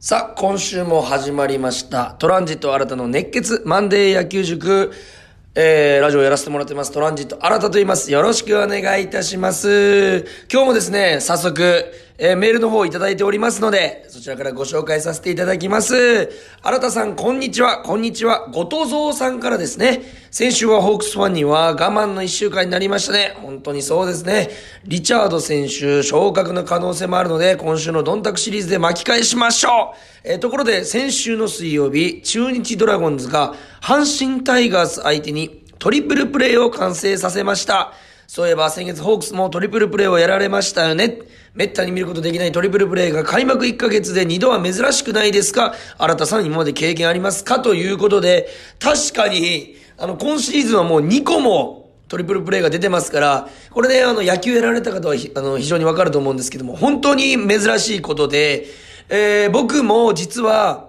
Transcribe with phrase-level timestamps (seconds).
[0.00, 2.14] さあ、今週も始まりました。
[2.20, 4.92] トランジット新たの熱血マンデー野球塾。
[5.56, 6.92] えー、ラジオやらせてもらってます。
[6.92, 8.12] トランジット新たと言います。
[8.12, 10.24] よろしくお願いいたします。
[10.48, 11.84] 今日もですね、早速、
[12.20, 16.28] えー、メールの方をいただいておりますので、そちらからご紹介させていただきます。
[16.62, 17.78] 新田さん、こんにちは。
[17.78, 18.48] こんにちは。
[18.52, 20.02] ごとぞうさんからですね。
[20.32, 23.36] 先週はホークスファンには我慢の一週間になりましたね。
[23.40, 24.50] 本当にそうですね。
[24.84, 29.96] リチャード選手、昇格の可能性もあるので、今週のドンタクシリーズで巻き返しましょう。
[30.24, 37.92] えーところで、先週の水曜日、中日ドラゴンズが阪神タイガース相手にトリプルプレーを完成させました。
[38.26, 41.20] そういえば先月ホークスもトリプルプレーをやられましたよね。
[41.54, 45.74] めったに見ることできないトリプルプレーが開幕1ヶ月で2度は珍しくないですか？
[45.98, 47.60] 新田さん今まで経験ありますか？
[47.60, 48.48] ということで、
[48.78, 58.66] 確かに、あの、今シーズンはもう2個もトリプルプレーが出てますから、これね、あの、野球やられた方はあの非常にわかると思うんですけども、本当に珍しいことで、
[59.08, 60.87] えー僕も実は、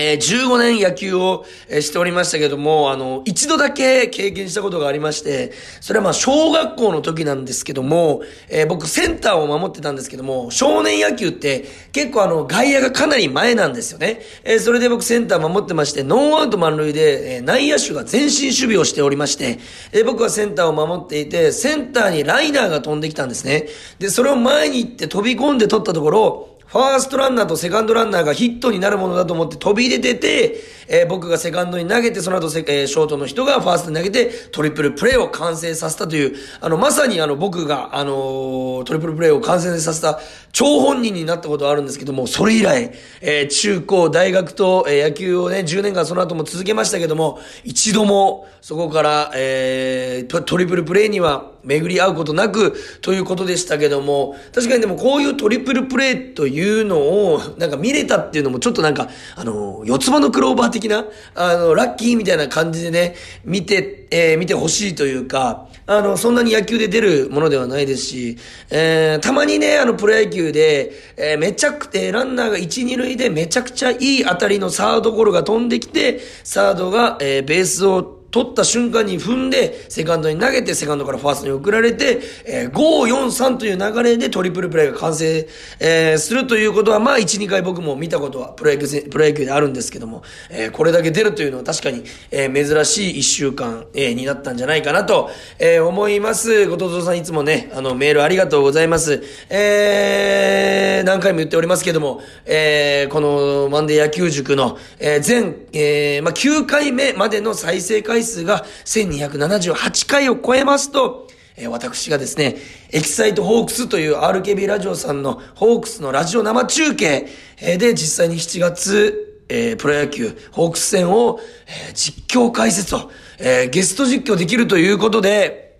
[0.00, 14.20] えー15年野球を、えしておりましたけども、あの、一度だけ経験したことがありまして、それはまあ小学校の時なんですけども、えー僕センターを守ってたんですけども、少年野球って結構あの、外野がかなり前なんですよね。
[14.44, 19.58] えそれで僕センター守ってまして、ノーアウト満塁で、え内野手が前進守備をしておりまして、
[19.92, 23.66] え僕はセンターを守っていて、センターにライナーが飛んできたんですね。
[23.98, 40.20] で、それを前に行って飛び込んで取ったところ、ファーストランナーとセカンドランナーがヒットになるものだと思って飛び出てて、えー僕がセカンドに投げて、その後セ、えーショートの人がファーストに投げて、トリプルプレーを完成させたという、あの、まさにあの、僕が、あのートリプルプレーを完成させた、
[40.52, 63.14] 超本人になったことはあるんですけども、それ以来、えー中高、大学と、えー野球をね、10年間その後も続けましたけども、一度も、そこから、えートリプルプレーには巡り合うことなく、ということでしたけども、確かにでもこういうトリプルプレーというのを、なんか見れたっていうのもちょっとなんか、あの、四つ葉のクローバー的な、あの、ラッキーみたいな感じでね、
[63.44, 68.38] 見て、えー見てほしいというか、あの、そんなに野球で出るものではないですし、
[68.70, 85.48] えーたまにね、あの、プロ野球で、えーめちゃくて、ランナーが1、2塁でめちゃくちゃいい当たりのサードゴロが飛んできて、サードが、えーベースを取った瞬間に踏んで、セカンドに投げて、セカンドからファーストに送られて、えー、5、4、3という流れでトリプルプレーが完成、
[85.80, 96.66] えーするということは、まあ、1、2回僕も見たことは、プロ野球、プロ野球であるんですけども、えーこれだけ出るというのは確かに、えー珍しい1週間、えーになったんじゃないかなと、えー思います。
[96.66, 99.22] 後藤さんいつもね、あの、メールありがとうございます。
[99.48, 112.56] えー何回も言っておりますけども、えーこのマンデー野球塾の、えー全、えーまあ、9回目までの再生回回数が1278回を超えますと、え私がですね、
[112.90, 117.28] エキサイトホークスという RKB ラジオさんのホークスのラジオ生中継
[117.60, 125.78] えで実際に7月、えープロ野球ホークス戦を、えー実況解説を、えーゲスト実況できるということで、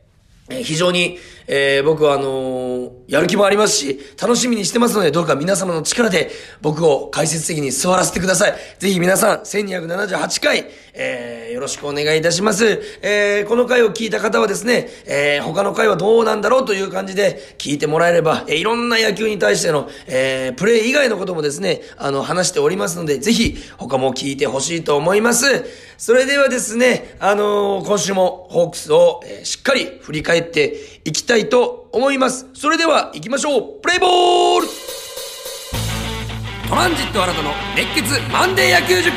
[0.48, 1.18] え非常に、
[1.48, 8.54] えー僕はあのーやる気もありますし、楽しみにしてますので、どうか皆様の力で僕を解説席に座らせてください。
[8.78, 12.80] ぜひ皆さん、1278回、えーよろしくお願いいたします。
[13.00, 25.46] えーこの回を聞いた方はですね、えー他の回はどうなんだろうという感じで聞いてもらえれば、えーいろんな野球に対しての、えープレー以外のこともですね、あの、話しておりますので、ぜひ他も聞いてほしいと思います。
[25.96, 32.46] それではですね、あのー今週もホークスを、えーしっかり振り返っていきたいと思います。
[32.54, 34.68] それでは行きましょうプレイボール
[36.68, 39.12] トランジット新たの熱血マンデー野球塾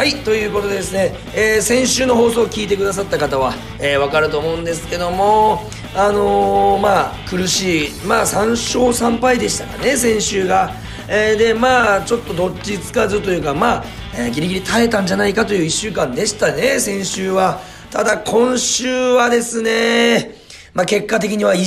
[0.00, 5.60] はい、ということでですね、えー先週の放送を聞いてくださった方は、えーわかると思うんですけども、
[5.94, 10.72] あのーまあ、苦しい、まあ、3勝3敗でしたかね、先週が。
[11.06, 13.84] えーで、まあ、ちょっとどっちつかずというか、まあ、
[14.14, 17.60] えーギリギリ耐えたんじゃないかという1週間でしたね、先週は。
[17.90, 20.34] ただ、今週はですね、
[20.74, 21.58] まあ、結果的には1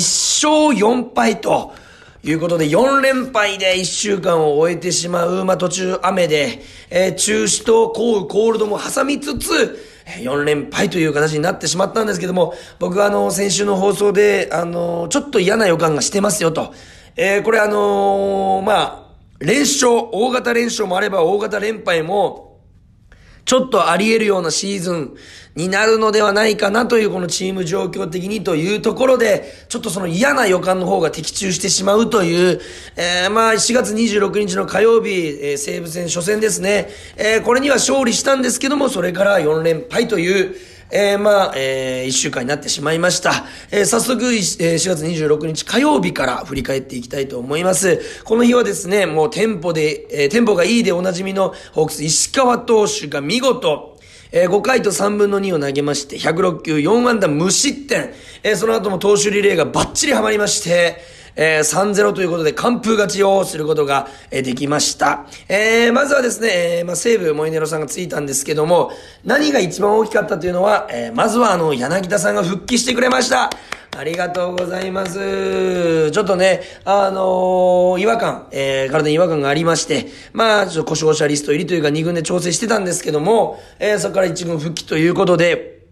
[0.47, 1.73] 勝4敗と、
[2.25, 9.77] いうことで、4連敗で1週間を終えてしまう、まあ、途中雨で、えー中止と降雨コールドも挟みつつ、
[10.21, 16.73] 4連敗という形になってしまったんですけども、僕はあの、先週の放送で、あの、ちょっと嫌な予感がしてますよと。
[17.17, 19.03] えーこれあのーまあ、
[19.43, 22.61] 連勝、大型連勝もあれば大型連敗も、
[23.45, 25.15] ちょっとあり得るようなシーズン
[25.55, 32.61] になるのではないかなというこのチーム状況的にというところで、ちょっとその嫌な予感の方が的中してしまうという、
[32.95, 36.87] えー、まあ4月26日の火曜日、えー西武戦初戦ですね。
[37.17, 40.55] えーこれには勝利したんですけども、それから4連敗という、
[40.91, 43.45] えー、まあ、えー、一週間になってしまいました。
[43.71, 44.39] えー、早速、えー、
[44.75, 47.99] 4月26日火曜日から振り返っていきたいと思います。
[48.23, 53.97] この日はですね、もうテンポで、えー、テンポがいいでおなじみのホークス石川投手が見事、
[54.31, 58.13] えー、5回と3分の2を投げまして、106球4安打無失点。
[58.43, 60.97] えー、その後も投手リレーがバッチリハマりまして、
[61.35, 65.25] えー、3-0ということで完封勝ちをすることが、えー、できました。
[65.47, 66.49] えー、まずはですね、
[66.79, 68.91] えー、まあ、西武モイネロさんがついたんですけども、
[69.23, 73.49] 何が一番大きかったというのは、えー、まずはあの、柳田さんが復帰してくれました。
[73.95, 76.09] ありがとうございます。
[76.11, 85.85] ちょっとね、あのー、違和感、えー、体に違和感がありまして、まあ、ちょっと故障者リスト入りというか2軍で調整してたんですけども、えー、そこから1軍復帰ということで、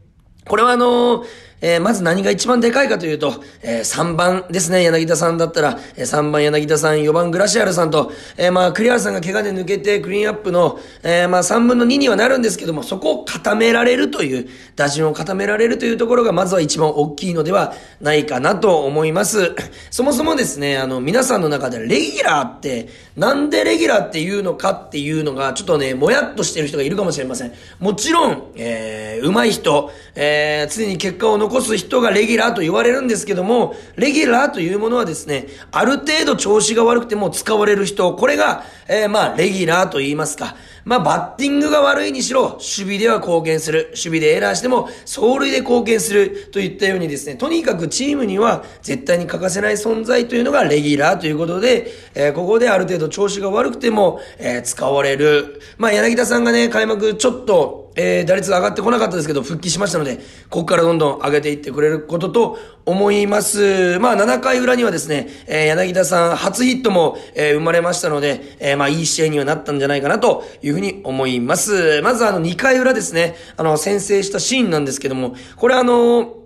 [0.48, 19.54] これはあのーえー、まず何が一番でかいかというと、えー、3番ですね、柳田さんだったら、えー、3番柳田さん、4番グラシアルさんと、えー、まあ、栗原さんが怪我で抜けてクリーンアップの、えー、まあ、3分の2にはなるんですけども、そこを固められるという、打順を固められるというところが、まずは一番大きいのではないかなと思います。
[19.92, 27.54] そもそもですね、あの、皆さんの中でレギュラーって、なんでレギュラーっていうのかっていうのが、ちょっとね、もやっとしてる人がいるかもしれません。
[27.80, 40.56] もちろん、えー、上手い人、えー、常に結果を残す人がレギュラーと言われるんですけども、レギュラーというものはですね、ある程度調子が悪くても使われる人、これが、えー、まあ、レギュラーと言いますか。
[40.84, 43.88] まあ、バッティングが悪いにしろ、守備では貢献する。
[43.90, 46.50] 守備でエラーしても、走塁で貢献する。
[46.52, 55.62] といったようにですね、とにかくチームには絶対に欠かせない存在というのがレギュラーということで、えー、ここである程度調子が悪くても、えー、使われる。
[55.78, 60.18] まあ、柳田さんがね、開幕ちょっと、えー、打率が上がってこなかったですけど、復帰しましたので、
[60.50, 64.00] ここからどんどん上げていってくれることと思います。
[64.00, 72.02] まあ、7回裏にはですね、えー、柳田さん初ヒットも、えー、生まれましたので、え、まあ、いい試合にはなったんじゃないかなというふうに思います。
[72.02, 76.42] まずあの、2回裏ですね、あの、先制したシーンなんですけども、これあの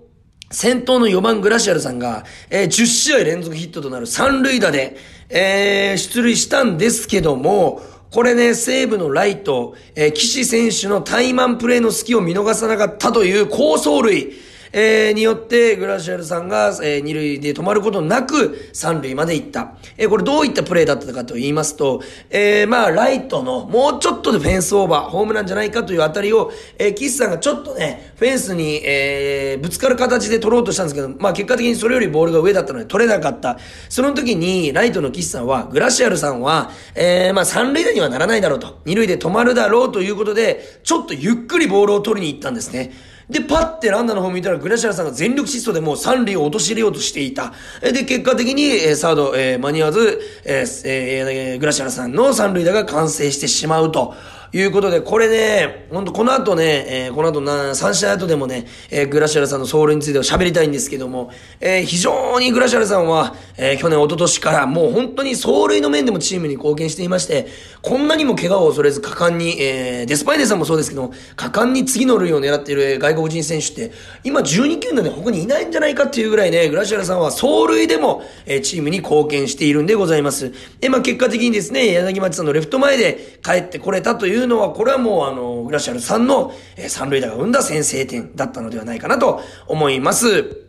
[0.50, 4.96] 先頭の4番グラシアルさんが、えー、10試合連続ヒットとなる三塁打で、
[5.28, 14.32] えー、出塁したんですけども、これね、西武のライト、えー、岸選手のタイマンプレーの隙を見逃さなかったという高走塁。
[14.72, 19.74] えー、によって、グラシアルさんが、えー、二塁で止まることなく、三塁まで行った。
[19.96, 33.58] えー、これどういったプレーだったかと言いますと、えー、まあ、ライトの、もうちょっとでフェンスオーバー、ホームランじゃないかというあたりを、えー、キスさんがちょっとね、フェンスに、えー、ぶつかる形で取ろうとしたんですけど、まあ、結果的にそれよりボールが上だったので取れなかった。
[33.88, 38.80] その時に、ライトのキスさんは、グラシアルさんは、えー、まあ、三塁打にはならないだろうと。
[38.84, 42.92] 二塁で止まるだろうということで、ちょっとゆっくりボールを取りに行ったんですね。
[43.28, 47.52] で、パッてランナーの方見たら、グラシアラさんが全力疾走でもう三塁を陥れようとしていた。
[47.80, 54.14] で、結果的に、えー、サード、えー、間に合わず、えーえー、グラシアラさんの三塁打が完成してしまうと。
[54.52, 67.48] いうことで、これね、ほんとこの後ね、えー、この後な、3試合後でもね、えー、グラシアルさんのソウルについては喋りたいんですけども、えー、非常にグラシアルさんは、えー、去年、一昨年からもう本当に走塁の面でもチームに貢献していまして、
[67.82, 73.92] こんなにも怪我を恐れず果敢に、えー、デスパイネさんもそうですけど、果敢に次の塁を狙っている外国人選手って、
[74.24, 80.52] 今12球団で他にいないんじゃないかっていうぐらいね、グラシアルさんは走塁でも、えー、チームに貢献しているんでございます。
[80.80, 90.66] えまあ結果的にですね、柳町さんのレフト前で帰ってこれたといういうのは、これはもうあの、グラシアルさんの、えー、三塁打が生んだ先制点だったのではないかなと思います。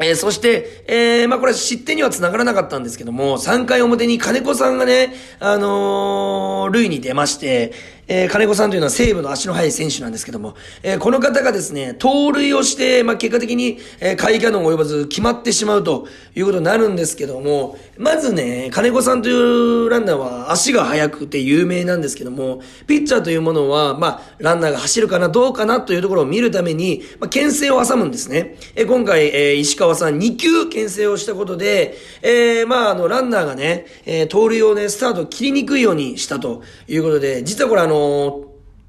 [0.00, 7.72] えー、そして、えー、まあ、これ失点には繋がらなかったんですけども、3回表に金子さんがね、あのー、塁に出まして、
[8.10, 28.56] えー、金子さんというのは西武の足の速い選手なんですけども、えー、この方がですね、盗塁をして、まあ、結果的に、えー、下位キャノン及ばず決まってしまうということになるんですけども、まずね、金子さんというランナーは足が速くて有名なんですけども、ピッチャーというものは、まあ、ランナーが走るかな、どうかなというところを見るために、まあ、牽制を挟むんですね。
[28.74, 38.48] えー、今回、えー、石川さん2球牽制をしたことで、えー、まあ、あの、ランナーがね、えー、盗塁をね、スタート切りにくいようにしたということで、実はこれあのの、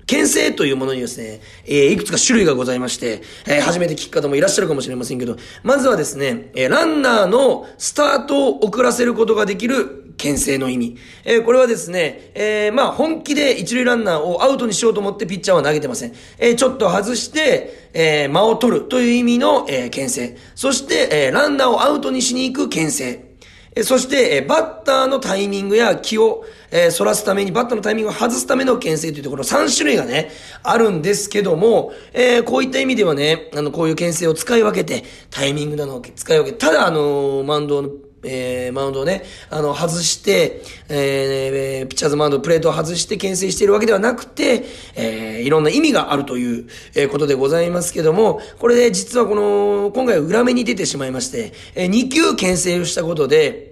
[0.09, 10.97] 牽制というものにですね、えー、いくつか種類がございまして、えー、初めて聞く方もいらっしゃるかもしれませんけど、まずはですね、えー、ランナーのスタートを遅らせることができる牽制の意味。
[11.25, 16.13] えー、これはですね、えー、まあ本気で一塁ランナーをアウトにしようと思ってピッチャーは投げてません。
[16.39, 20.37] えー、ちょっと外して、えー、間を取るという意味の、えー、牽制。
[20.55, 23.28] そして、えー、ランナーをアウトにしに行く牽制。
[23.75, 30.31] えそして、えバッターのタイミングや気を、えー、反らすために、バッターのタイミングを外すための牽制というところ、3種類がね、
[30.63, 37.89] あるんですけども、えー、こういった意味ではね、あの、こういう牽制を使い分けて、タイミングなのを使い分けて、ただ、あのー、マンドの
[38.23, 53.68] えー、マウンドをね、あの、外して、えー、ピッチャーズマウンド、プレートを外して牽制しているわけではなくて、えー、いろんな意味があるという、えことでございますけども、これで実はこの、今回裏目に出てしまいまして、えー、2球牽制をしたことで、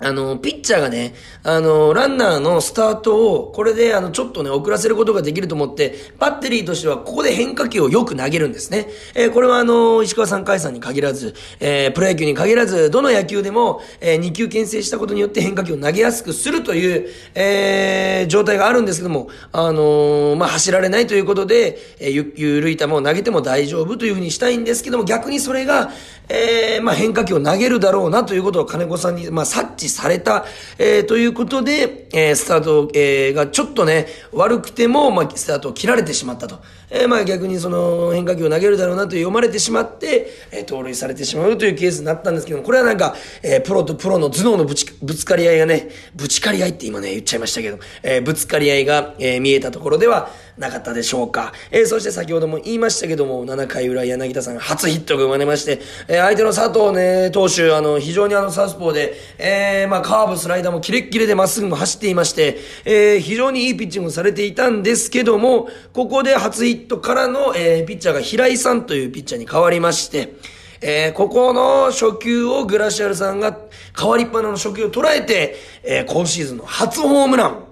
[0.00, 8.88] あの、ピッチャーがね、あの、ランナーのスタートを、これで、あの、ちょっとね、遅らせることができると思って、バッテリーとしては、ここで変化球をよく投げるんですね。
[9.14, 25.92] えー、これはあの、石川さん、海さんに限らず、えー、プロ野球に限らず、どの野球でも、えー、2球牽制したことによって変化球を投げやすくするという、えー、状態があるんですけども、あのまあ、走られないということで、え、ゆ、ゆるい球を投げても大丈夫というふうにしたいんですけども、逆にそれが、
[26.28, 30.44] えー、まあ、変化球を投げるだろうなということを金子さんに、まあ、察知された、
[30.78, 36.60] えー、ということで、えー、スタート、えー、がちょっとね、悪くても、まあ、スタートを切られてしまったと。
[36.94, 51.52] えー、まあ、逆にその変化球を投げるだろうなと読まれてしまって、えー、盗塁されてしまうというケースになったんですけど、これはなんか、えー、プロとプロの頭脳のぶち、ぶつかり合いがね、ぶちかり合いって今ね、言っちゃいましたけど、えー、ぶつかり合いが、えー、見えたところでは、なかったでしょうか。
[51.70, 70.34] えー、そして先ほども言いましたけども、7回裏柳田さん初ヒットが生まれまして、えー、相手の佐藤ね、投手、あの、非常にあの、サウスポーで、えー、まあ、カーブ、スライダーもキレッキレでまっすぐも走っていまして、えー、非常にいいピッチングされていたんですけども、ここで初ヒットからの、えー、ピッチャーが平井さんというピッチャーに変わりまして、
[70.80, 73.58] えー、ここの初球をグラシアルさんが
[73.98, 77.64] 変わりっぱなの初球を捉えて、えー、今シーズンの初ホームラン、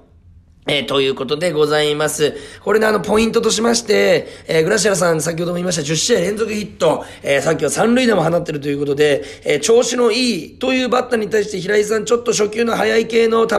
[0.65, 2.37] えー、ということでございます。
[2.63, 13.57] これね、あの、ポイントとしまして、えー、グラシアラさん、先ほども言いました10試合連続ヒット、えー、さっきは三塁打も放ってるということで、え、調子のいいというバッターに対して平井さん、ちょっと初球の速い系の球、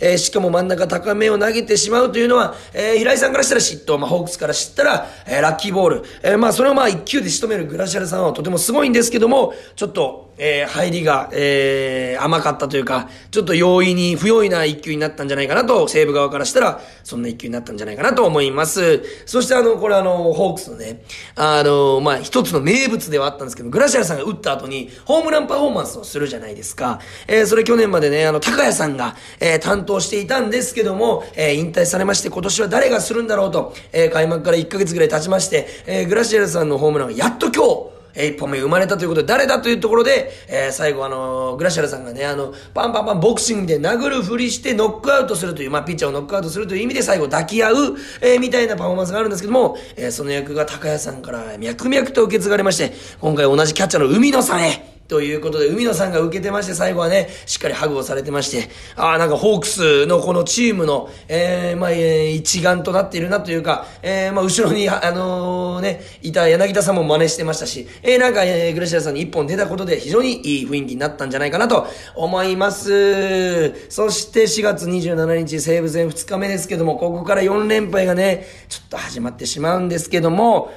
[0.00, 19.02] え、しかも真ん中高めを投げてしまうというのは、え、平井さんからしたら嫉妬、まあ、ホークスから知ったら、え、ラッキーボール、え、まあ、それをまあ、一球で仕留めるグラシアラさんはとてもすごいんですけども、ちょっと、えー、入りが、えー、甘かったというか、ちょっと容易に、不用意な一球になったんじゃないかなと、西武側からしたら、そんな一球になったんじゃないかなと思います。
[19.26, 21.02] そしてあの、これあの、ホークスのね、
[21.34, 27.00] あの、まあ、一つの名物ではあったんですけど、グラシアルさんが打った後に、ホームランパフォーマンスをするじゃないですか。
[27.26, 47.76] えー、それ去年までね、あの、高谷さんが、えー、担当していたんですけども、えー、引退されまして、今年は誰がするんだろうと、えー、開幕から1ヶ月ぐらい経ちまして、えー、グラシアルさんのホームランがやっと今日、え一本目生まれたということで、誰だというところで、えー、最後あのー、グラシャルさんがね、あの、パンパンパンボクシングで殴るふりしてノックアウトするという、まあ、ピッチャーをノックアウトするという意味で最後抱き合う、
[48.22, 71.86] えー、みたいなパフォーマンスがあるんですけども、えー、その役が高谷さんから脈々と受け継がれまして、今回同じキャッチャーの海野さんへ、ということで、海野さんが受けてまして、最後はね、しっかりハグをされてまして、ああ、なんかホークスのこのチームの、えー、まあ、えー、一丸となっているなというか、えー、まあ、後ろに、あのー、ね、いた柳田さんも真似してましたし、えー、なんか、えー、グレシアさんに一本出たことで非常にいい雰囲気になったんじゃないかなと
[72.16, 73.90] 思います。
[73.90, 80.72] そして4月27日、西武戦2日目ですけども、ここから4連敗がね、ちょっと始まってしまうんですけども、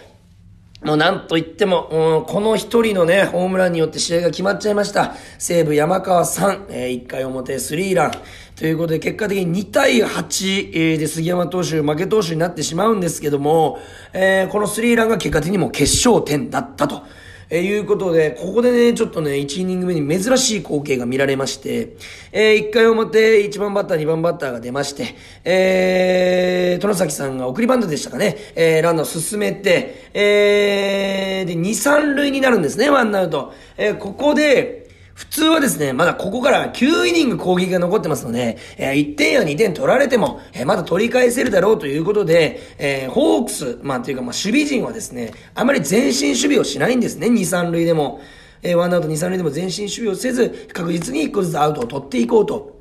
[0.84, 5.14] もうなんと言っても、この一人のね、ホームランによって試合が決まっちゃいました。
[5.38, 8.12] 西武山川さん、えー、1回表スリーラン。
[8.56, 13.78] ということで、結果的に2対8、で杉山投手、負け投手になってしまうんですけども、
[14.14, 17.04] えー、このスリーランが結果的にも決勝点だったと。
[17.50, 21.96] えー、いうことで、ここでね、ちょっとね、1イニング目に珍しい光景が見られまして、
[22.32, 33.54] えー、1回表、1番バッター、2番バッターが出まして、えー、殿崎さんが送りバントでしたかね、えー、ランナー進めて、えー、で、2、3塁になるんですね、ワンアウト。
[33.78, 34.89] えー、ここで、
[35.20, 48.22] 普通はですね、まだここから9イニング攻撃が残ってますので、えー、1点や2点取られても、えー、まだ取り返せるだろうということで、えー、ホークス、まあというか、まあ守備陣はですね、あまり前進守備をしないんですね、2、3塁でも。
[48.62, 52.79] えー、ワンアウト2、3塁でも前進守備をせず、確実に1個ずつアウトを取っていこうと。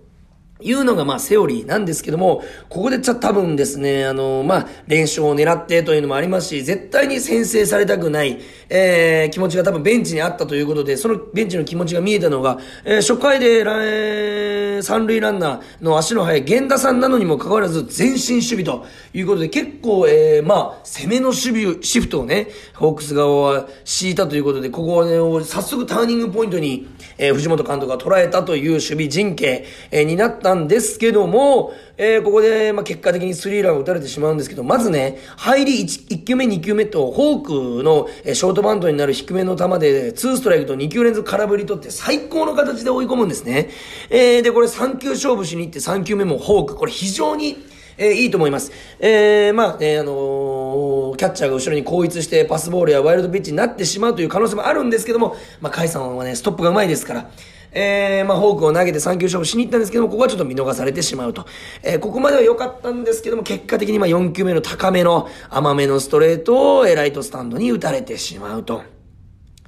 [0.60, 18.84] いうのがまあセオリーなんですけども、ここでちゃ多分ですね、あの、まあ、連勝を狙ってというのもありますし、絶対に先制されたくない、えー、気持ちが多分ベンチにあったということで、そのベンチの気持ちが見えたのが、えー、初回で、えー、三塁ランナーの足の速い源田さんなのにもかかわらず前進守備と
[19.14, 25.12] いうことで、結構、えー、まあ、攻めの守備、シフトをね、ホークス側は敷いたということで、ここはね、
[25.44, 43.68] 早速ターニングポイントに、えー、藤本監督が捉えたという守備陣形、えー、になったんですけども、えー、ここで、まあ、結果的にスリーランを打たれてしまうんですけど、まずね、入り 1, 1球目、2球目と、ホークの、え、ショートバントになる低めの球で、2ストライクと2球連続空振り取って最高の形で追い込むんですね。
[44.10, 46.76] えー、で、これ3球勝負しに行って3球目もホーク。
[46.76, 47.58] これ非常に、
[47.98, 48.72] えー、いいと思います。
[49.00, 57.30] えー、まあ、ね、あのー、キャッチャーが後ろに後逸してパスボールやワイルドピッチになってしまうという可能性もあるんですけども、まあ、カイさんはね、ストップが上手いですから、
[57.72, 61.46] えー、まあ、フォークを投げて3球勝負しに行ったんですけども、ここはちょっと見逃されてしまうと。
[61.82, 68.82] えー、ここまでは良かったんですけども、結果的にまあ4球目の高めの甘めのストレートをライトスタンドに打たれてしまうと。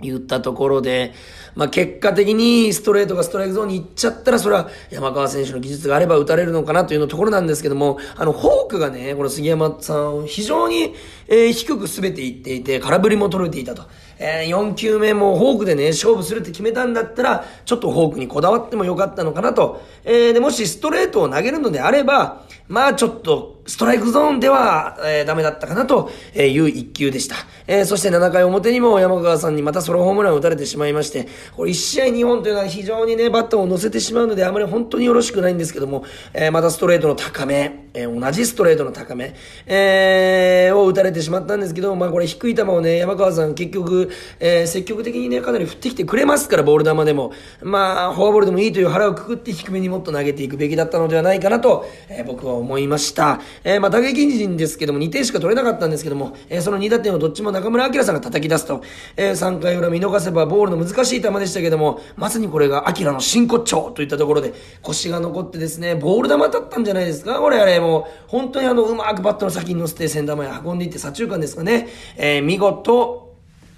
[0.02, 1.12] 言ったところで、
[1.54, 10.94] まあ、結果的にストレートがストライクゾーンに行っちゃったら、それは山川選手の技術があれば打たれるのかなというのところなんですけども、あの、フォークがね、この杉山さん、非常に、
[11.28, 13.82] えー、低く滑っていっていて、空振りも取れていたと。
[14.22, 19.82] えー、4球目もフォークでね、勝負するって決めたんだったら、ちょっとフォークにこだわってもよかったのかなと。
[20.04, 27.36] えー、で、もしストレートを投げるのであれば、まあちょっと、ストライクゾーンでは、えー、ダメだったかなという一球でした。
[27.68, 39.36] えー、そして7回表にも山川さんにまたソロホームランを打たれてしまいまして、これ1試合2本というのは非常にね、バットを乗せてしまうので、あまり本当によろしくないんですけども、えー、またストレートの高め、えー、同じストレートの高め、
[39.66, 44.10] えー、を打たれてしまったんですけど、まあこれ低い球をね、山川さん結局、
[44.40, 47.32] えー、積極的にね、かなり振ってきてくれますから、ボール球でも。
[47.62, 53.40] まあ、フォアボールでもいいという腹をくくって低めにもっと投げていくべきだったのではないかなと、えー、僕は思いました。
[53.64, 58.82] えー、まあ打撃陣ですけども、2点しか取れなかったんですけども、えー、その2打点をどっちも中村明さんが叩き出すと、
[59.16, 67.38] えー、3回裏見逃せばボールの難しい球でしたけども、まさにこれが明の真骨頂といったところで、腰が残ってですね、ボール球だったんじゃないですか？
[67.38, 73.29] これあれ、もう、本当にあの、うまくバットの先に乗せて、センター前運んでいって左中間ですかね、え、見事、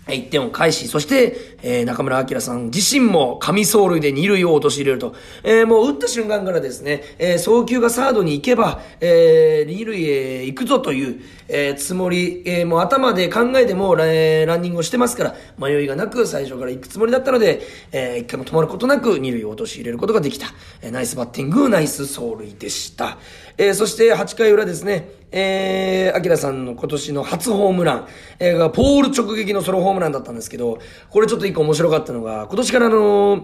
[0.07, 5.15] 1点を返し、そして、えー、中村明さん自身も神走塁で二塁を陥れると。
[5.45, 20.49] えー、もう打った瞬間からですね、えー、送球がサードに行けば、え、二塁へ行くぞという、え、つもり、え、もう頭で考えても、え、ランニングをしてますから、迷いがなく最初から行くつもりだったので、えー、一回も止まることなく二塁を陥れることができた。
[20.83, 23.19] え、ナイスバッティング、ナイス走塁でした。
[23.63, 28.09] えー、そして8回裏ですね、えー、アキラさんの今年の初ホームラン、
[28.41, 33.43] えー、がポール直撃のソロホームランだったんですけど、これちょっと一個面白かったのが、今年からあのー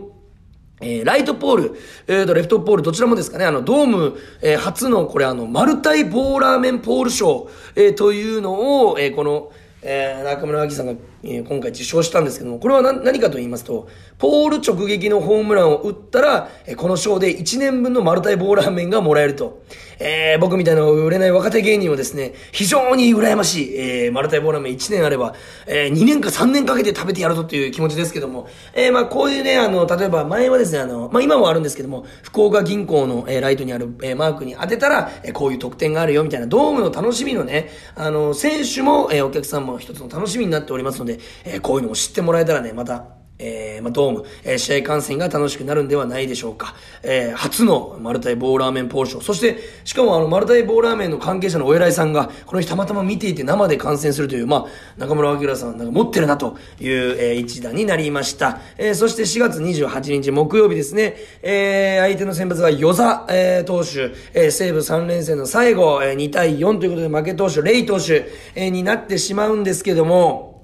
[0.81, 1.77] えー、ライトポール、
[2.09, 19.63] えーと、レフトポール、どちらもですかね、あの、ドーム、えー、初の、これあの、マルタイボーラーメンポール賞、えー、というのを、えー、この、えー、中村明さんが、えー、今回受賞したんですけども、これは何何かと言いますと、ポール直撃のホームランを打ったら、えー、この賞で1年分のマルタイボーラーメンがもらえると。
[20.01, 25.35] えー、僕みたいな売れない若手芸人はですね、非常に羨ましい、えー、マルタイボーラーメン1年あれば、
[25.67, 46.75] えー、2年か3年かけて食べてやるぞっていう気持ちですけども、えー、まあこういうね、あの、例えば前はですね、あの、まあ今もあるんですけども、福岡銀行の、えー、ライトにある、えー、マークに当てたら、えー、こういう特典があるよみたいな、ドームの楽しみのね、あの、選手も、えー、お客さんも一つの楽しみになっておりますので、でえ、こういうのを知ってもらえたらね、また、えー、まあ、ドーム、えー、試合観戦が楽しくなるんではないでしょうか。
[47.03, 49.21] えー、初のマルタイボーラーメンポーショー。
[49.23, 58.61] そして、しかもあの、マルタイボーラーメンの関係者のお偉いさんが、この日たまたま見ていて生で観戦するという、まあ、中村明さんなんか持ってるなという、えー、一打になりました。
[58.77, 70.58] えー、そして4月28日木曜日ですね、えー、相手の先発は与座、えー、投手、えー、西武3連戦の最後、えー、2対4ということで負け投手、レイ投手、えー、になってしまうんですけども、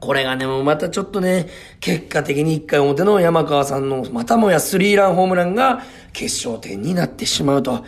[0.00, 1.48] これがね、もうまたちょっとね、
[1.80, 5.82] 結果的に1回表の山川さんのまたもやスリーランホームランが
[6.12, 7.84] 決勝点になってしまうと。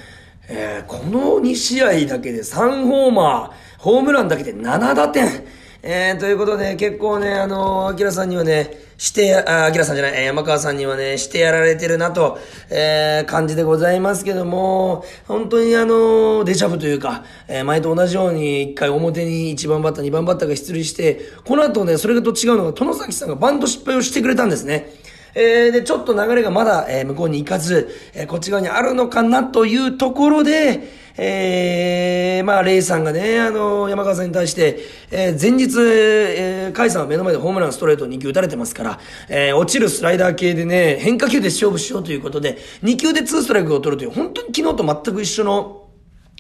[0.48, 5.59] えー、この2試合だけで3ホーマー、ホームランだけで7打点。
[5.82, 12.38] えー、ということで、結構ね、あのー、アキラさんにはね、して、あ、アキラさんじゃない、山川さんにはね、してやられてるなと、
[12.68, 24.92] えー、感じでございますけども、本当にあのー、デジャブというか、えー、前と同じように、一回表に一番バッター、二番バッターが出塁して、この後ね、それと違うのが、殿崎さんがバント失敗をしてくれたんですね。
[25.34, 45.88] えー、で、ちょっと流れがまだ、えー、向こうに行かず、えー、こっち側にあるのかなというところで、えー、まあ、レイさんがね、あの、山川さんに対して、えー、前日、えー、カイさんは目の前でホームランストレート2球打たれてますから、えー、落ちるスライダー系でね、変化球で勝負しようということで、2球で2ストライクを取るという、本当に昨日と全く一緒の、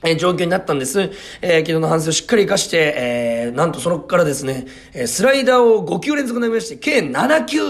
[0.02, 1.10] えー、状況になったんです。
[1.42, 7.60] えー、昨日の反省をしっかり活かして、えー、なんとそのからですね、えー、スライダーを5球連続投げまして、計7球、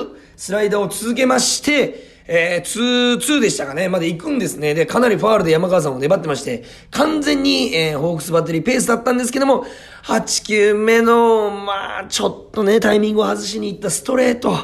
[0.40, 4.72] スライダーを続けまして、えー、2、2でしたかね、まで行くんですね。
[4.72, 9.66] で、かなりファールで山川さんも粘ってまして、完全に、えー、ホークスバッテリーペースだったんですけども、
[10.04, 14.56] 8球目の、まあ、ちょっとね、タイミングを外しに行ったストレート、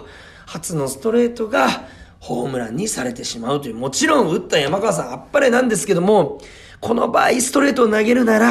[0.46, 1.68] 初のストレートが、
[2.20, 6.40] ホームランにされてしまうという、もちろん打った山川さんあっぱれなんですけども、
[6.80, 8.50] この場合ストレートを投げるなら、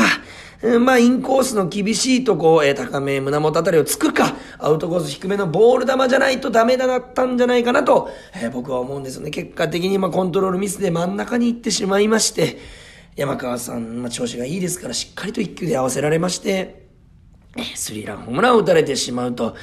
[0.80, 9.30] まあ、インコースの厳しいとこ、えー、高め、胸元あたりをつくか、アウトコース低めのボール球じゃないとダメだったんじゃないかなと、えー、僕は思うんですよね。
[9.30, 12.58] 結果的に、まあ、コントロールミスで真ん中に行ってしまいまして、
[13.16, 16.88] 山川さん、まあ、調子がいいですから、しっかりと1球で合わせられまして、
[17.76, 19.56] スリーランホームランを打たれてしまうと、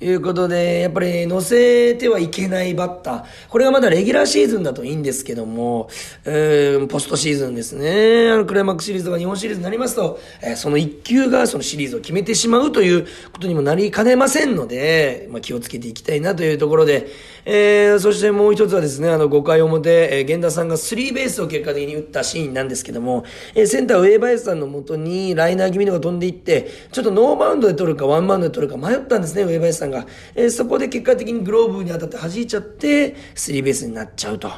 [0.00, 3.24] いうことで、やっぱり乗せてはいけないバッター。
[3.48, 5.88] これがまだレギュラーシーズンだといいんですけども、
[6.24, 8.30] えー、ポストシーズンですね。
[8.30, 17.06] あの、クライマックスシリーズとか日本シリーズになりますと、えー、その1球がそのシリーズを決めてしまうということにもなりかねませんので、まあ、気をつけていきたいなというところで、
[17.48, 30.06] えー、そしてもう一つはですね、あの、5回表、えー、源田さんがスリーベースを結果的に打ったシーンなんですけども、えー、センター上林さんのもとにライナー気味のが飛んでいって、ちょっとノーバウンドで取るかワンバウンドで取るか迷ったんですね、上林さんが。
[30.34, 34.50] えー、そこで結果的にグローブに当たって弾いちゃって、スリーベースになっちゃうと。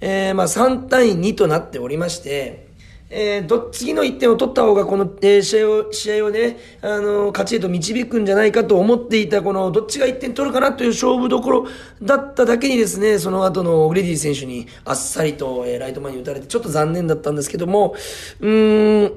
[0.00, 2.66] えー、まあ3対2となっておりまして、
[3.08, 11.66] えー、ど、次の1点を取った方が、この、えー、試合を、試合をね、あのー、勝ちへと導くんじゃないかと思っていた、この、どっちが1点取るかなという勝負どころ
[12.02, 17.94] だっただけにですね、その後のオグレディ選手にあっさりと、えー、ライト前に打たれて、ちょっと残念だったんですけども、
[18.40, 19.12] うーん、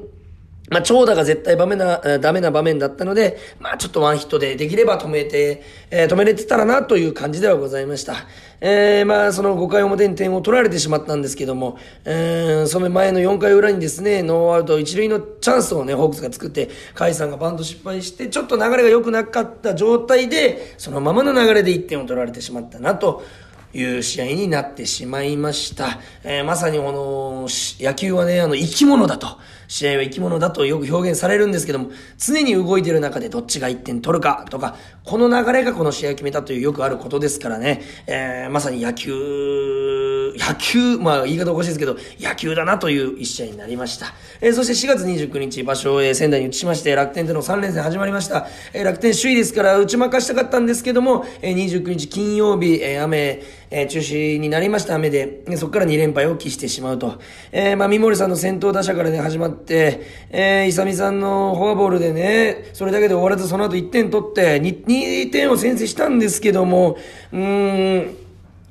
[0.70, 8.16] まあ、長打が絶対場面な、ダメな場面だったので、まあ、ちょっとワンヒットでできれば止めて、えー、止めれてたらなという感じではございました。
[8.62, 23.24] えー、まあ、その5回表に点を取られてしまったんですけども、えー、その前の4回裏にですね、ノーアウト1塁のチャンスをね、ホークスが作って、甲斐さんがバント失敗して、ちょっと流れが良くなかった状態で、そのままの流れで1点を取られてしまったなと、
[23.72, 26.00] いう試合になってしまいました。
[26.24, 27.48] えー、まさにこの、
[27.80, 29.38] 野球はね、あの、生き物だと。
[29.70, 44.08] 試合は生き物だとよく表現されるんですけども、常に動いている中でどっちが1点取るかとか、この流れがこの試合を決めたというよくあることですからね、えー、まさに野球、野球、まあ言い方おかしいですけど、野球だなという一試合になりました。
[44.42, 48.48] えー、そして4月29日、場所を、え、仙台に移しまして、楽天での3連戦始まりました。
[48.74, 57.20] えー、楽天首位ですから打ち負かしたかったんですけども、えー、29日金曜日、えー、雨、えー、中止になりました雨で、そこから2連敗を喫してしまうと。
[57.52, 66.98] えー、まあ、三森さんの先頭打者からね、始まって、えー、イサミさんのフォアボールでね、それだけで終わらずその後1点取って、2, 2点を先制したんですけども、
[67.32, 68.16] うーん、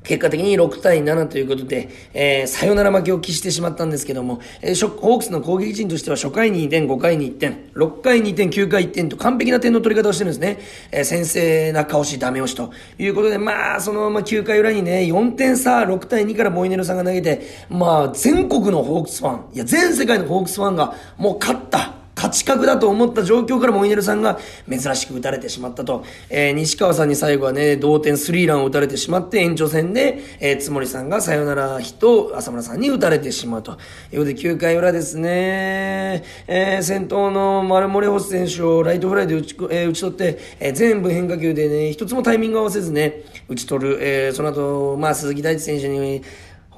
[0.09, 10.59] 結果的に6対7ということで、えー、サヨナラ負けを喫してしまったんですけども、えー、ホークスの攻撃陣としては初回に2点、5回に1点、6回に2点、9回1点と完璧な点の取り方をしてるんですね。
[10.91, 21.98] えー、先制中押し、ダメ押しということで、まあ、そのまま9回裏にね、4点差、6対2からモイネルさんが投げて、まあ、全国のホークスファン、いや、全世界のホークスファンがもう勝った。
[22.19, 26.05] 勝ち確だと思った状況からモイネルさんが珍しく打たれてしまったと。
[26.29, 33.73] えー、西川さんに最後はね、同点スリーランを打たれてしまって延長戦で、えー、つもりさんがサヨナラヒットを浅村さんに打たれてしまうと。
[33.73, 33.79] いうこ
[34.19, 43.99] とで9回裏ですね、えー、先頭の丸森星選手をライトフライで打ち,、えー、打ち取って、えー、全部変化球でね、一つもタイミング合わせずね、打ち取る。
[44.01, 46.23] えー、その後、まあ鈴木大地選手に、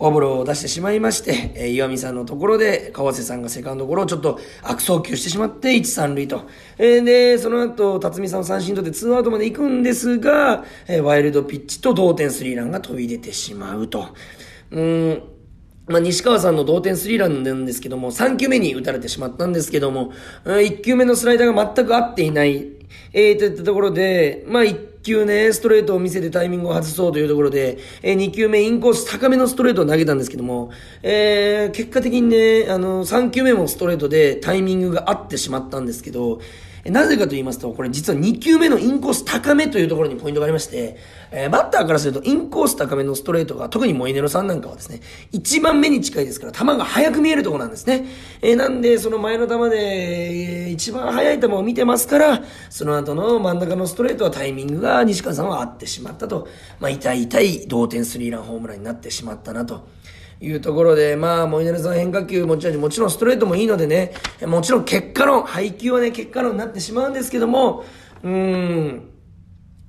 [0.00, 6.48] フォアボールを出してしまいまして、えー、岩見さんのところで、川瀬さんがセカンドゴロをちょっと悪送球してしまって、1、3塁と。
[6.78, 14.06] えー、で、その後、辰巳さんを三振とって2アウトまで行くんですが、えー、ワイルドピッチと同点スリーランが飛び出てしまうと。
[14.70, 15.22] うん。
[15.86, 20.14] まあ、西川さんの同点スリーランなんですけども、3球目に打たれてしまったんですけども、
[20.46, 22.68] 1球目のスライダーが全く合っていない、
[23.12, 30.70] えー、といったところで、まあ、1 1球ね、ストレートを見せてタイミングを外そうというところで、えー、2球目インコース高めのストレートを投げたんですけども、
[31.02, 36.40] えー、結果的にね、あの、3球目もストレートでタイミングが合ってしまったんですけど、
[36.84, 40.96] なぜかと言いますと、これ実は2球目のインコース高めというところにポイントがありまして、
[41.30, 45.00] えー、バッターからするとインコース高めのストレートが、特にモイネロさんなんかはですね、
[45.32, 48.06] 一番目に近いですから、球が速く見えるところなんですね。
[48.40, 59.86] えー、なんで、その前の球で、えー、一番速い球を見てますから、その後の真ん中のストレートはタイミングが西川さんは合ってしまったと、まあ、痛い痛い同点スリーランホームランになってしまったなと。
[60.40, 64.12] いうところで、まあ、モイネルさん変化球持ち味、もちろんストレートもいいのでね、
[64.46, 67.84] もちろん結果論、配球はね、結果論になってしまうんですけども、
[68.22, 69.10] うーん、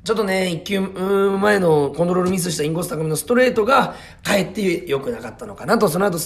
[0.03, 6.17] ちょっとね、一球前のコントロールミスしたインコース高めのストレートが、かえって良くなかったのかなと、その後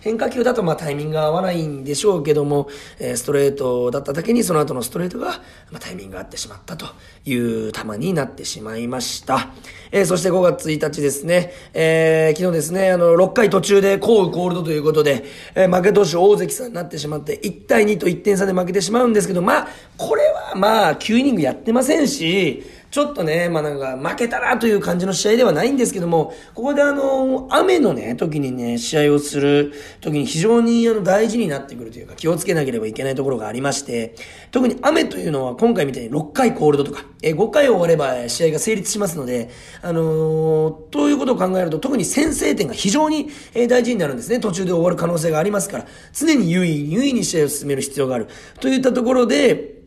[0.00, 2.66] 変化球だとまあタイミングが合わないんでしょうけども、
[2.98, 6.86] え、ストレートだっただけにその後のストレートが、ま、タイミングが合ってしまったと
[7.24, 9.50] いう球になってしまいました。
[9.92, 34.16] えー、そして5月1日ですね、えー、昨日ですね、あの、6回途中で降雨コールドということで、えー、負け投手大関さんになってしまって、1対2と1点差で負けてしまうんですけど、まあ、これはまあ、9イニングやってませんし、ちょっとね、まあなんか負けたなという感じの試合ではないんですけども、ここであの、雨のね、時にね、試合をする時に非常にあの大事になってくるというか気をつけなければいけないところがありまして、
[34.50, 39.50] 特に雨というのは今回みたいに6回コールドとか、え5回終われば試合が成立しますので、
[39.82, 43.28] あのー、ということを考えると特に先制点が非常に
[43.68, 44.40] 大事になるんですね。
[44.40, 48.26] 途中で終わる可能性がありますから、常に優位、優位に試合を進める必要がある。
[48.58, 49.79] といったところで、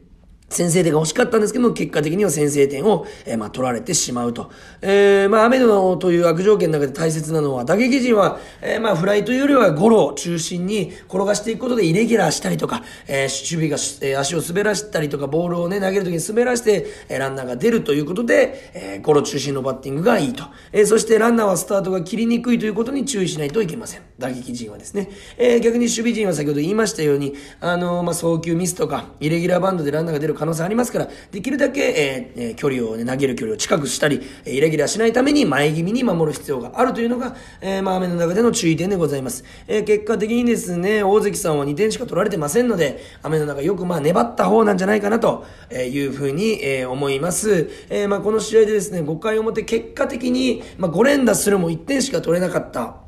[0.53, 4.51] 先制点が欲しかったんですけども、結果的には先制点を、えー、まあ、取られてしまうと。
[4.81, 20.43] えー、まあ、雨のという悪条件の中で大切なのは、打撃陣は、えー、まあ、フライというよりはゴロを中心に転がしていくことでイレギュラーしたりとか、え、守備が、え、足を滑らしたりとか、ボールをね、投げるときに滑らして、え、ランナーが出るということで、え、ゴロ中心のバッティングがいいと。
[20.71, 24.01] え、そしてランナーはスタートが切りにくいということに注意しないといけません。
[24.19, 25.09] 打撃陣はですね。
[25.37, 39.45] えー、逆に守備陣は先ほど言いましたように、あの、まあ、送球ミスとか、イレギュラーバンドでランナーが出る可能性ありますから、できるだけ、えー、距離を、ね、投げる距離を近くしたり、イレギュラーしないために前気味に守る必要があるというのが、えー、まあ、雨の中での注意点でございます。
[39.67, 47.69] えー、結果的にですね、大関さんは2点しか取られてませんので、雨の中よくまあ粘った方なんじゃないかなというふうに、えー、思います。
[47.89, 53.02] えー、まあ、この試合でですね、5回表結果的に、まあ、5連打するも1点しか取れなかった。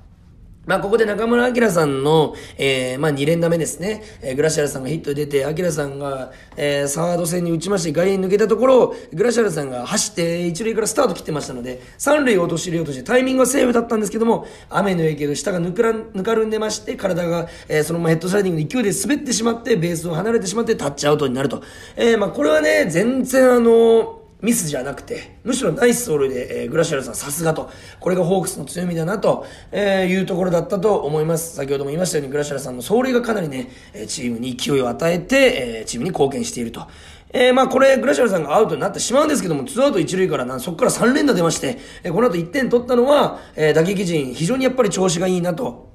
[0.65, 4.01] まあ、ここで中村明さんの、えー、まあ、2連打目ですね。
[4.21, 21.61] えー、グラシアルさんがヒット出て、明さんが、えー、サード戦に打ちまして、外野に抜けたところ、グラシアルさんが走って、一塁からスタート切ってましたので、三塁を落とし入れようとして、タイミングはセーフだったんですけども、雨の影響で下がぬからぬかるんでまして、体が、えー、そのままヘッドスライディングの勢いで滑ってしまって、ベースを離れてしまって、タッチアウトになると。
[21.95, 27.69] えー、まあ、これはね、全然あのーミスじゃなくて、むしろナイスソールで、えー、グラシアルさんさすがと、
[27.99, 31.55] これがホークスの強みだなと、えー、いうところだったと思います。
[31.55, 33.69] 先ほども言いましたように、グラシアルさんの走塁がかなりね、
[34.07, 36.85] チームに勢いを与えて、えー、チームに貢献していると。
[37.31, 45.94] えー、まあこれ、グラシアルさんがアウトになってしまうんですけども、ツーアウト一塁からな、そこから3連打出まして、えー、この後1点取ったのは、えー、打撃陣、非常にやっぱり調子がいいなと。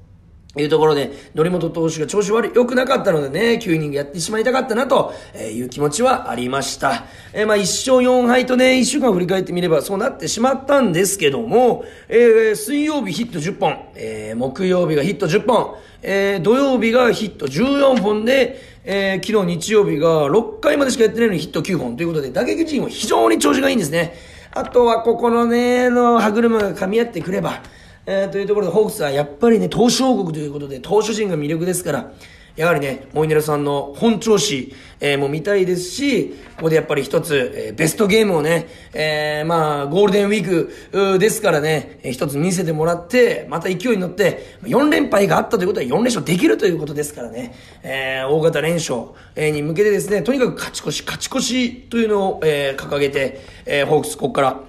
[0.57, 7.05] いうところで、則本投手が調子悪い、良くなかったのでね、9イニングやってしまいたかったな、という気持ちはありました。
[7.31, 24.15] えー、まあ、1勝4敗とね、1週間振り返ってみればそうなってしまったんですけども、えー、水曜日ヒット10本、えー、木曜日がヒット10本、えー、土曜日がヒット14本で、えー、昨日日曜日が6回までしかやってないのにヒット9本ということで、打撃陣は非常に調子がいいんですね。
[24.53, 27.61] あとはここのね、の歯車が噛み合ってくれば、
[28.13, 32.11] えー、というところでホークスはやっぱりね、投手王国ということで、投手陣が魅力ですから、
[32.57, 49.03] やはりね、モイネルさんの本調子、えー、も見たいですし、ここでやっぱり一つ、えー、ベストゲームをね、えー、まあ、ゴールデンウィークですからね、えー、一つ見せてもらって、また勢いに乗って、4連敗があったということは4連勝できるということですからね、えー、大型連勝、
[49.35, 54.59] えー、に向けてですね、とにかく勝ち越し、勝ち越しというのを、えー、掲げて、えー、ホークスここから、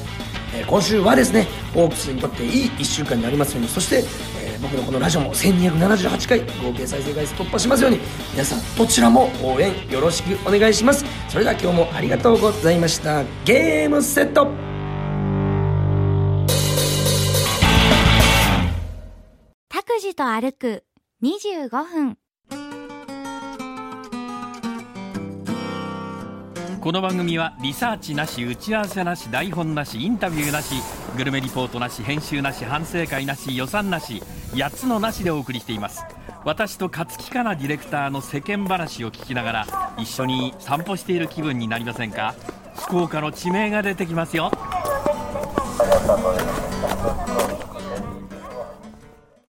[0.53, 4.03] えー、今週はですね、ホークスにとっていい1週間になりますように、そして、
[4.43, 7.99] えー、僕のこのラジオも1278回合計再生回数突破しますように、
[8.33, 11.05] 皆さんどちらも応援よろしくお願いします。
[11.29, 13.23] それでは今日もありがとうございました。
[13.45, 14.66] ゲームセット
[20.17, 20.83] と歩く
[21.21, 22.17] 25分。
[26.81, 30.73] この番組はリサーチなし打ち合わせなし台本なしインタビューなし
[31.17, 36.03] グルメリポートなし編集なし反省会なし予算なし8つのなしでお送りしています。
[36.43, 39.67] 私と勝木かなディレクターの世間話を聞きながら
[39.99, 42.33] 一緒に散歩している気分になりませんか？
[42.75, 44.49] 福岡の地名が出てきますよ。